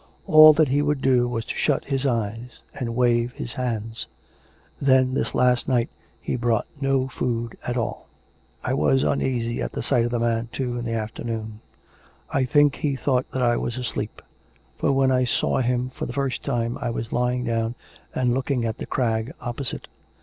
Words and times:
All 0.25 0.51
that 0.53 0.69
he 0.69 0.81
would 0.81 0.99
do 0.99 1.27
was 1.27 1.45
to 1.45 1.53
shut 1.55 1.85
his 1.85 2.07
eyes 2.07 2.57
and 2.73 2.95
wave 2.95 3.33
his 3.33 3.53
hands. 3.53 4.07
Then 4.81 5.13
this 5.13 5.35
last 5.35 5.67
night 5.67 5.91
he 6.19 6.35
brought 6.35 6.65
no 6.81 7.07
food 7.07 7.55
at 7.67 7.77
all." 7.77 8.07
I 8.63 8.73
was 8.73 9.03
uneasy 9.03 9.61
at 9.61 9.73
the 9.73 9.83
sight 9.83 10.05
of 10.05 10.09
the 10.09 10.17
man, 10.17 10.49
too, 10.51 10.79
in 10.79 10.85
the 10.85 10.93
after 10.93 11.23
noon. 11.23 11.59
I 12.31 12.45
think 12.45 12.77
he 12.77 12.95
thought 12.95 13.29
that 13.29 13.43
I 13.43 13.57
was 13.57 13.77
asleep; 13.77 14.23
for 14.75 14.91
when 14.91 15.11
I 15.11 15.23
saw 15.23 15.59
him 15.59 15.91
for 15.91 16.07
the 16.07 16.13
first 16.13 16.41
time 16.41 16.79
I 16.81 16.89
was 16.89 17.13
lying 17.13 17.43
down 17.43 17.75
and 18.15 18.33
looking 18.33 18.65
at 18.65 18.79
the 18.79 18.87
crag 18.87 19.31
opposite. 19.39 19.87